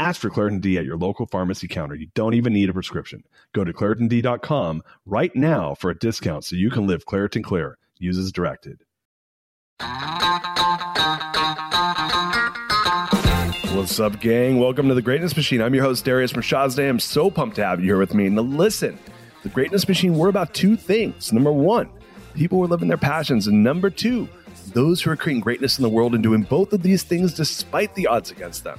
[0.00, 1.96] Ask for Claritin D at your local pharmacy counter.
[1.96, 3.24] You don't even need a prescription.
[3.52, 7.78] Go to ClaritinD.com right now for a discount so you can live Claritin Clear.
[7.98, 8.84] Use as directed.
[13.74, 14.60] What's up, gang?
[14.60, 15.60] Welcome to the Greatness Machine.
[15.60, 16.88] I'm your host, Darius Mirshahzadeh.
[16.88, 18.28] I'm so pumped to have you here with me.
[18.28, 18.96] Now, listen,
[19.42, 21.32] the Greatness Machine, we're about two things.
[21.32, 21.90] Number one,
[22.34, 23.48] people who are living their passions.
[23.48, 24.28] And number two,
[24.74, 27.96] those who are creating greatness in the world and doing both of these things despite
[27.96, 28.78] the odds against them.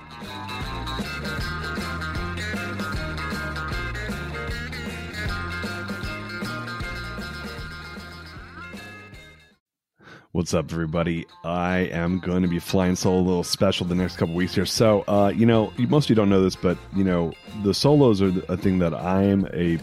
[10.41, 11.27] What's up, everybody?
[11.43, 14.65] I am going to be flying solo a little special the next couple weeks here.
[14.65, 18.23] So, uh, you know, most of you don't know this, but you know, the solos
[18.23, 19.77] are a thing that I'm a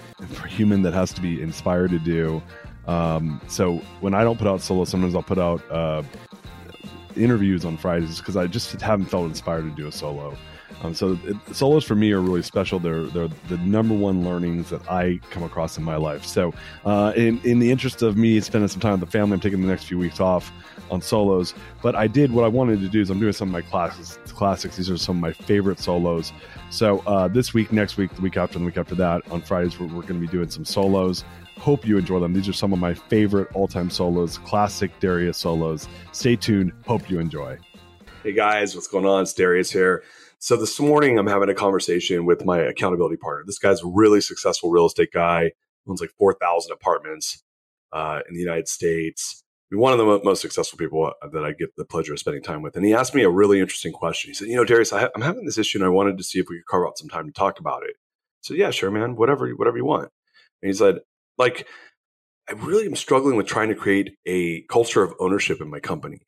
[0.49, 2.43] human that has to be inspired to do.
[2.89, 6.03] Um, so when I don't put out solo, sometimes I'll put out uh,
[7.19, 10.37] interviews on Fridays because I just haven't felt inspired to do a solo.
[10.83, 12.79] Um, so it, solos for me are really special.
[12.79, 16.25] They're they're the number one learnings that I come across in my life.
[16.25, 19.41] So uh, in in the interest of me spending some time with the family, I'm
[19.41, 20.53] taking the next few weeks off
[20.91, 21.55] on solos.
[21.83, 24.19] But I did what I wanted to do is I'm doing some of my classics.
[24.33, 24.77] Classics.
[24.77, 26.33] These are some of my favorite solos.
[26.71, 29.41] So uh, this week, next week, the week after, and the week after that, on
[29.43, 31.25] Fridays, we're, we're going to be doing some solos.
[31.59, 32.33] Hope you enjoy them.
[32.33, 35.89] These are some of my favorite all-time solos, classic Darius solos.
[36.13, 36.73] Stay tuned.
[36.87, 37.59] Hope you enjoy.
[38.23, 39.23] Hey guys, what's going on?
[39.23, 40.03] It's Darius here.
[40.39, 43.43] So this morning, I'm having a conversation with my accountability partner.
[43.45, 45.51] This guy's a really successful real estate guy,
[45.89, 47.43] owns like 4,000 apartments
[47.93, 49.43] uh, in the United States.
[49.73, 52.63] One of the most successful people uh, that I get the pleasure of spending time
[52.63, 52.77] with.
[52.77, 54.31] And he asked me a really interesting question.
[54.31, 56.39] He said, You know, Darius, I am having this issue and I wanted to see
[56.39, 57.97] if we could carve out some time to talk about it.
[58.41, 60.11] So, yeah, sure, man, whatever, whatever you want.
[60.63, 61.01] And he said,
[61.39, 61.67] Like,
[62.49, 66.21] I really am struggling with trying to create a culture of ownership in my company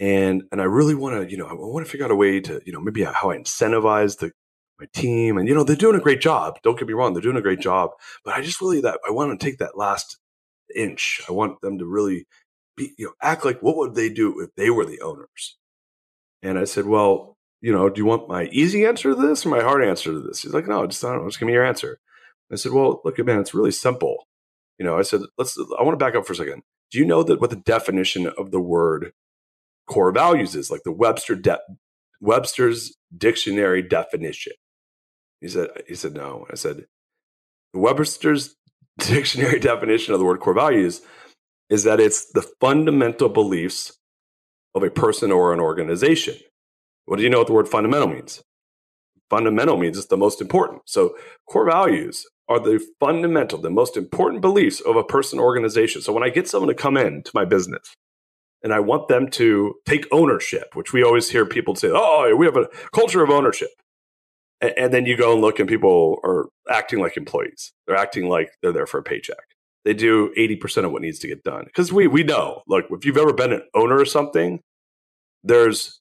[0.00, 2.40] and and I really want to, you know, I want to figure out a way
[2.40, 4.32] to, you know, maybe how I incentivize the
[4.80, 6.58] my team, and you know, they're doing a great job.
[6.62, 7.90] Don't get me wrong, they're doing a great job,
[8.24, 10.18] but I just really that I want to take that last
[10.74, 11.22] inch.
[11.28, 12.26] I want them to really
[12.76, 15.56] be, you know, act like what would they do if they were the owners?
[16.42, 19.50] And I said, well, you know, do you want my easy answer to this or
[19.50, 20.42] my hard answer to this?
[20.42, 21.98] He's like, no, just I don't know, just give me your answer.
[22.52, 24.28] I said, well, look, man, it's really simple.
[24.78, 25.58] You know, I said, let's.
[25.58, 26.62] I want to back up for a second.
[26.90, 29.12] Do you know that what the definition of the word
[29.88, 31.60] core values is, like the Webster de-
[32.20, 34.54] Webster's dictionary definition.
[35.40, 36.46] He said, he said, no.
[36.50, 36.86] I said,
[37.74, 38.56] the Webster's
[38.98, 41.02] dictionary definition of the word core values
[41.70, 43.98] is that it's the fundamental beliefs
[44.74, 46.36] of a person or an organization.
[47.06, 48.42] What do you know what the word fundamental means?
[49.30, 50.82] Fundamental means it's the most important.
[50.86, 51.16] So
[51.48, 56.02] core values are the fundamental, the most important beliefs of a person or organization.
[56.02, 57.94] So when I get someone to come in to my business
[58.62, 62.46] and I want them to take ownership, which we always hear people say, "Oh, we
[62.46, 63.70] have a culture of ownership."
[64.60, 67.72] And, and then you go and look, and people are acting like employees.
[67.86, 69.44] They're acting like they're there for a paycheck.
[69.84, 72.62] They do eighty percent of what needs to get done because we we know.
[72.68, 74.60] Look, if you've ever been an owner of something,
[75.42, 76.00] there's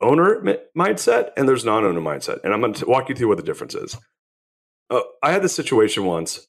[0.00, 0.42] owner
[0.76, 3.74] mindset and there's non-owner mindset, and I'm going to walk you through what the difference
[3.74, 3.96] is.
[4.90, 6.46] Uh, I had this situation once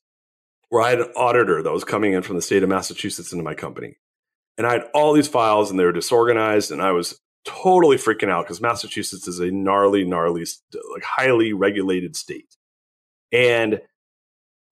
[0.69, 3.43] where I had an auditor that was coming in from the state of Massachusetts into
[3.43, 3.97] my company
[4.57, 8.29] and I had all these files and they were disorganized and I was totally freaking
[8.29, 10.45] out because Massachusetts is a gnarly, gnarly,
[10.93, 12.55] like highly regulated state.
[13.31, 13.81] And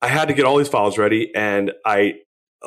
[0.01, 2.15] I had to get all these files ready and I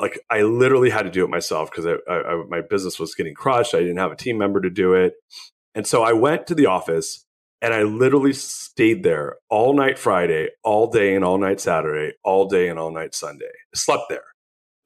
[0.00, 3.14] like I literally had to do it myself because I, I, I, my business was
[3.14, 3.74] getting crushed.
[3.74, 5.14] I didn't have a team member to do it.
[5.74, 7.24] And so I went to the office
[7.62, 12.48] and I literally stayed there all night Friday, all day and all night Saturday, all
[12.48, 13.46] day and all night Sunday.
[13.46, 14.24] I slept there.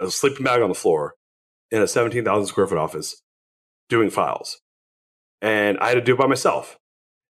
[0.00, 1.14] I was sleeping bag on the floor
[1.70, 3.22] in a 17,000 square foot office
[3.88, 4.60] doing files.
[5.42, 6.78] And I had to do it by myself.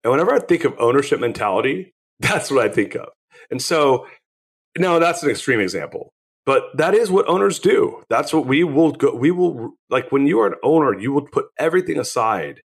[0.03, 3.09] And whenever I think of ownership mentality, that's what I think of.
[3.51, 3.99] And so
[4.79, 6.13] No, that's an extreme example.
[6.47, 8.03] But that is what owners do.
[8.09, 9.15] That's what we will go.
[9.15, 12.61] We will, like, when you are an owner, you will put everything aside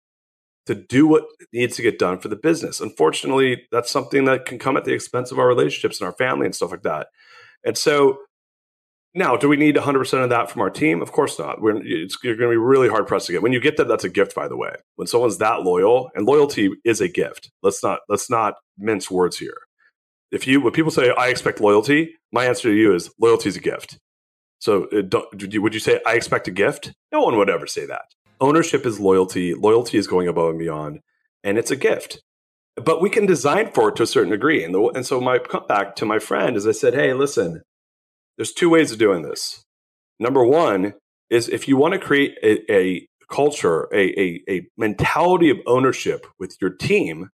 [0.66, 2.81] to do what needs to get done for the business.
[2.81, 6.46] Unfortunately, that's something that can come at the expense of our relationships and our family
[6.46, 7.08] and stuff like that.
[7.64, 8.19] And so
[9.16, 11.00] now, do we need 100% of that from our team?
[11.00, 11.61] Of course not.
[11.61, 13.43] We're, you're going to be really hard pressed to get.
[13.43, 14.75] When you get that, that's a gift, by the way.
[14.96, 17.50] When someone's that loyal, and loyalty is a gift.
[17.62, 19.56] Let's not let's not mince words here.
[20.32, 23.56] If you when people say I expect loyalty, my answer to you is loyalty is
[23.56, 23.99] a gift.
[24.58, 26.93] So, uh, would you say I expect a gift?
[27.12, 28.06] No one would ever say that.
[28.40, 29.54] Ownership is loyalty.
[29.54, 31.00] Loyalty is going above and beyond,
[31.42, 32.22] and it's a gift.
[32.76, 34.64] But we can design for it to a certain degree.
[34.64, 35.38] And, the, and so my
[35.69, 37.62] back to my friend is I said, hey, listen,
[38.36, 39.62] there's two ways of doing this.
[40.19, 40.94] Number one
[41.31, 46.26] is if you want to create a, a culture, a, a, a mentality of ownership
[46.38, 47.31] with your team,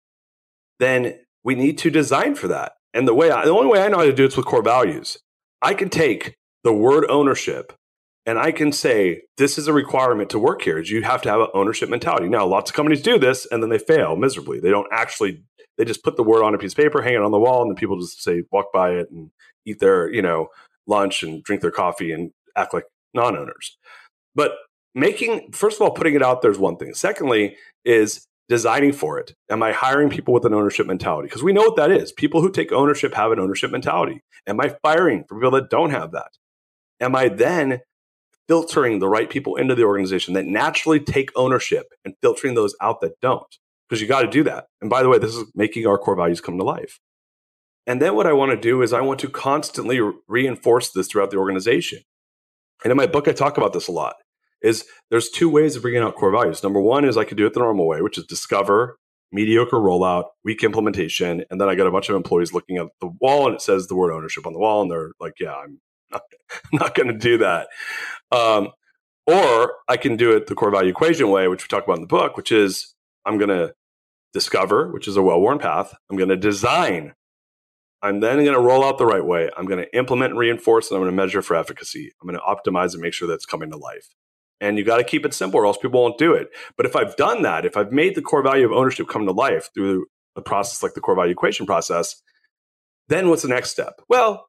[0.79, 2.73] then we need to design for that.
[2.95, 4.47] And the way I, the only way I know how to do it is with
[4.47, 5.19] core values.
[5.61, 7.73] I can take the word ownership
[8.27, 10.79] and I can say this is a requirement to work here.
[10.79, 12.29] Is you have to have an ownership mentality.
[12.29, 14.61] Now, lots of companies do this and then they fail miserably.
[14.61, 15.43] They don't actually.
[15.79, 17.61] They just put the word on a piece of paper, hang it on the wall,
[17.61, 19.31] and then people just say walk by it and
[19.67, 20.49] eat their you know
[20.87, 22.85] lunch and drink their coffee and act like
[23.15, 23.77] non-owners.
[24.35, 24.53] But
[24.95, 26.95] making first of all putting it out there is one thing.
[26.95, 29.35] Secondly, is designing for it.
[29.51, 31.29] Am I hiring people with an ownership mentality?
[31.29, 32.13] Because we know what that is.
[32.13, 34.23] People who take ownership have an ownership mentality.
[34.47, 36.31] Am I firing for people that don't have that?
[37.01, 37.81] Am I then
[38.49, 43.01] filtering the right people into the organization that naturally take ownership and filtering those out
[43.01, 43.57] that don't?
[43.89, 44.67] Because you got to do that.
[44.81, 46.99] And by the way, this is making our core values come to life.
[47.87, 51.31] And then what I want to do is I want to constantly reinforce this throughout
[51.31, 52.01] the organization.
[52.83, 54.17] And in my book, I talk about this a lot.
[54.63, 56.63] Is there's two ways of bringing out core values.
[56.63, 58.99] Number one is I could do it the normal way, which is discover,
[59.31, 63.11] mediocre rollout, weak implementation, and then I get a bunch of employees looking at the
[63.21, 65.81] wall and it says the word ownership on the wall, and they're like, "Yeah, I'm
[66.73, 67.69] not, not going to do that."
[68.33, 68.71] Um,
[69.27, 72.03] or I can do it the core value equation way, which we talk about in
[72.03, 73.75] the book, which is I'm going to
[74.33, 75.95] discover, which is a well worn path.
[76.11, 77.15] I'm going to design,
[78.03, 79.51] I'm then going to roll out the right way.
[79.57, 82.13] I'm going to implement and reinforce, and I'm going to measure for efficacy.
[82.21, 84.09] I'm going to optimize and make sure that's coming to life.
[84.61, 86.49] And you got to keep it simple, or else people won't do it.
[86.77, 89.33] But if I've done that, if I've made the core value of ownership come to
[89.33, 92.23] life through a process like the core value equation process,
[93.09, 94.01] then what's the next step?
[94.09, 94.47] Well,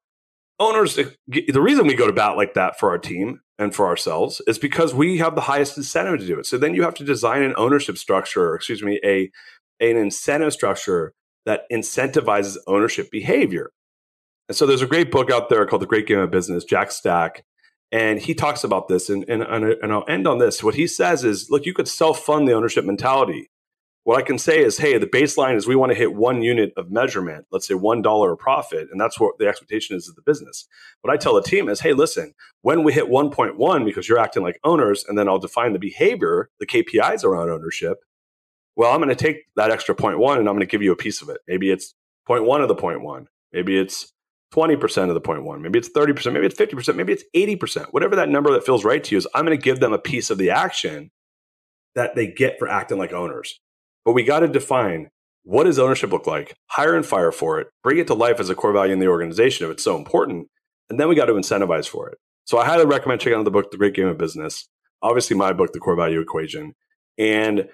[0.59, 3.87] owners, eh, the reason we go to bat like that for our team and for
[3.87, 6.45] ourselves is because we have the highest incentive to do it.
[6.45, 9.31] So then you have to design an ownership structure, excuse me, a
[9.79, 11.13] an incentive structure
[11.45, 13.71] that incentivizes ownership behavior.
[14.49, 16.91] And so there's a great book out there called The Great Game of Business, Jack
[16.91, 17.43] Stack.
[17.91, 19.09] And he talks about this.
[19.09, 20.63] And, and, and I'll end on this.
[20.63, 23.49] What he says is look, you could self fund the ownership mentality.
[24.07, 26.71] What I can say is, hey, the baseline is we want to hit one unit
[26.77, 28.87] of measurement, let's say $1 of profit.
[28.89, 30.65] And that's what the expectation is of the business.
[31.01, 34.43] What I tell the team is, hey, listen, when we hit 1.1, because you're acting
[34.43, 37.97] like owners, and then I'll define the behavior, the KPIs around ownership,
[38.77, 40.93] well, I'm going to take that extra point one and I'm going to give you
[40.93, 41.41] a piece of it.
[41.45, 41.93] Maybe it's
[42.25, 43.27] point one of the point one.
[43.51, 44.13] Maybe it's
[44.53, 45.61] 20% of the point one.
[45.61, 46.31] Maybe it's 30%.
[46.31, 46.95] Maybe it's 50%.
[46.95, 47.87] Maybe it's 80%.
[47.91, 49.99] Whatever that number that feels right to you is, I'm going to give them a
[49.99, 51.11] piece of the action
[51.93, 53.59] that they get for acting like owners.
[54.07, 55.09] But we got to define
[55.43, 56.55] what does ownership look like?
[56.67, 57.67] Hire and fire for it.
[57.83, 60.47] Bring it to life as a core value in the organization if it's so important.
[60.89, 62.17] And then we got to incentivize for it.
[62.45, 64.69] So I highly recommend checking out the book, The Great Game of Business.
[65.01, 66.71] Obviously, my book, The Core Value Equation.
[67.17, 67.67] And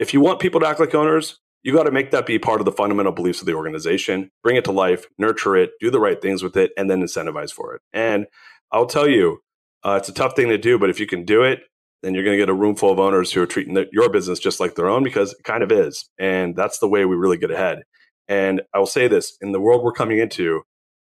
[0.00, 2.60] if you want people to act like owners, you got to make that be part
[2.60, 6.00] of the fundamental beliefs of the organization, bring it to life, nurture it, do the
[6.00, 7.82] right things with it, and then incentivize for it.
[7.92, 8.26] And
[8.72, 9.42] I'll tell you,
[9.84, 11.60] uh, it's a tough thing to do, but if you can do it,
[12.02, 14.08] then you're going to get a room full of owners who are treating the, your
[14.08, 16.08] business just like their own because it kind of is.
[16.18, 17.82] And that's the way we really get ahead.
[18.28, 20.62] And I will say this in the world we're coming into,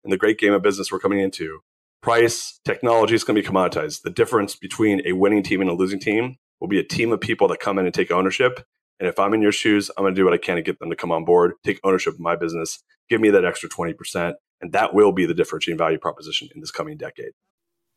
[0.05, 1.61] in the great game of business we're coming into,
[2.03, 4.03] price, technology is going to be commoditized.
[4.03, 7.21] The difference between a winning team and a losing team will be a team of
[7.21, 8.67] people that come in and take ownership
[9.01, 10.79] and if I'm in your shoes, I'm going to do what I can to get
[10.79, 14.35] them to come on board, take ownership of my business, give me that extra 20%.
[14.61, 17.33] And that will be the differentiating value proposition in this coming decade.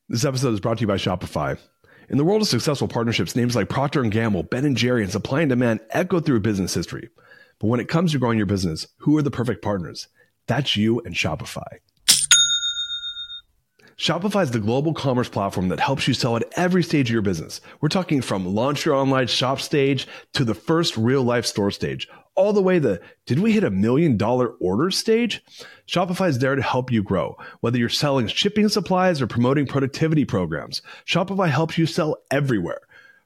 [0.09, 1.57] This episode is brought to you by Shopify.
[2.09, 5.11] In the world of successful partnerships, names like Procter & Gamble, Ben & Jerry, and
[5.11, 7.09] Supply and Demand echo through business history.
[7.59, 10.07] But when it comes to growing your business, who are the perfect partners?
[10.47, 11.79] That's you and Shopify.
[13.97, 17.23] Shopify is the global commerce platform that helps you sell at every stage of your
[17.23, 17.61] business.
[17.81, 22.07] We're talking from launch your online shop stage to the first real life store stage,
[22.35, 25.43] all the way to did we hit a million dollar order stage?
[25.87, 27.37] Shopify is there to help you grow.
[27.61, 32.81] Whether you're selling shipping supplies or promoting productivity programs, Shopify helps you sell everywhere.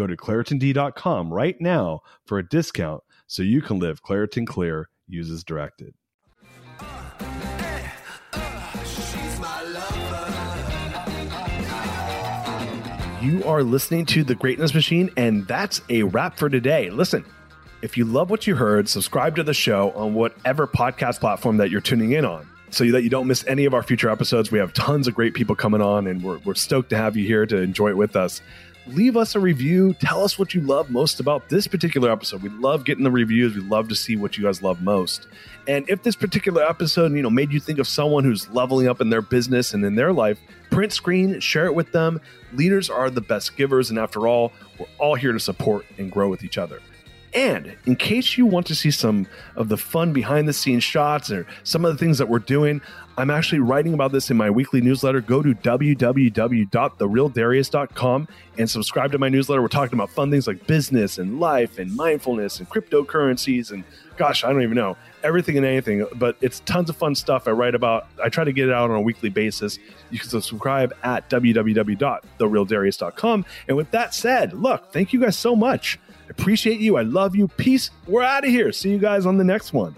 [0.00, 4.88] Go to ClaritinD.com right now for a discount so you can live Claritin Clear.
[5.06, 5.92] Use as directed.
[13.20, 16.88] You are listening to The Greatness Machine, and that's a wrap for today.
[16.88, 17.22] Listen,
[17.82, 21.70] if you love what you heard, subscribe to the show on whatever podcast platform that
[21.70, 24.50] you're tuning in on so that you don't miss any of our future episodes.
[24.50, 27.26] We have tons of great people coming on, and we're, we're stoked to have you
[27.26, 28.40] here to enjoy it with us.
[28.92, 29.94] Leave us a review.
[29.94, 32.42] Tell us what you love most about this particular episode.
[32.42, 33.54] We love getting the reviews.
[33.54, 35.28] We love to see what you guys love most.
[35.68, 39.00] And if this particular episode, you know, made you think of someone who's leveling up
[39.00, 42.20] in their business and in their life, print screen, share it with them.
[42.54, 46.28] Leaders are the best givers, and after all, we're all here to support and grow
[46.28, 46.80] with each other.
[47.32, 51.30] And in case you want to see some of the fun behind the scenes shots
[51.30, 52.80] or some of the things that we're doing,
[53.20, 55.20] I'm actually writing about this in my weekly newsletter.
[55.20, 59.62] Go to www.therealdarius.com and subscribe to my newsletter.
[59.62, 63.84] We're talking about fun things like business and life and mindfulness and cryptocurrencies and
[64.16, 67.52] gosh, I don't even know everything and anything, but it's tons of fun stuff I
[67.52, 68.08] write about.
[68.22, 69.78] I try to get it out on a weekly basis.
[70.10, 73.46] You can subscribe at www.therealdarius.com.
[73.66, 75.98] And with that said, look, thank you guys so much.
[76.08, 76.96] I appreciate you.
[76.96, 77.48] I love you.
[77.48, 77.90] Peace.
[78.06, 78.70] We're out of here.
[78.72, 79.96] See you guys on the next one.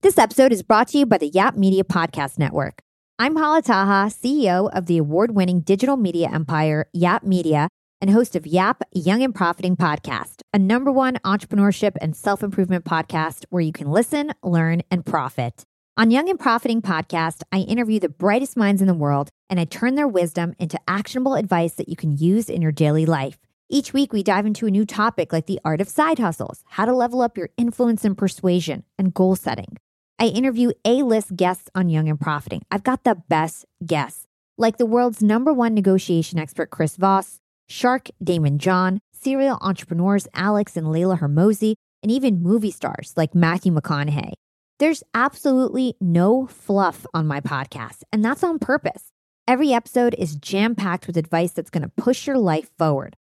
[0.00, 2.80] This episode is brought to you by the Yap Media Podcast Network.
[3.18, 7.68] I'm Hala Taha, CEO of the award winning digital media empire, Yap Media,
[8.00, 12.86] and host of Yap Young and Profiting Podcast, a number one entrepreneurship and self improvement
[12.86, 15.64] podcast where you can listen, learn, and profit.
[15.98, 19.64] On Young and Profiting Podcast, I interview the brightest minds in the world and I
[19.64, 23.36] turn their wisdom into actionable advice that you can use in your daily life.
[23.70, 26.86] Each week, we dive into a new topic like the art of side hustles, how
[26.86, 29.76] to level up your influence and persuasion, and goal setting.
[30.18, 32.62] I interview A list guests on Young and Profiting.
[32.70, 38.08] I've got the best guests, like the world's number one negotiation expert, Chris Voss, Shark
[38.24, 44.32] Daymond John, serial entrepreneurs Alex and Leila Hormozi, and even movie stars like Matthew McConaughey.
[44.78, 49.12] There's absolutely no fluff on my podcast, and that's on purpose.
[49.46, 53.14] Every episode is jam packed with advice that's going to push your life forward.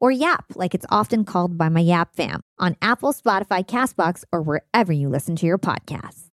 [0.00, 4.42] or YAP, like it's often called by my YAP fam, on Apple, Spotify, Castbox, or
[4.42, 6.26] wherever you listen to your podcasts.